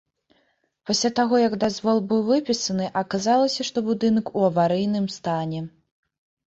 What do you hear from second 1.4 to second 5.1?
як дазвол быў выпісаны, аказалася, што будынак ў аварыйным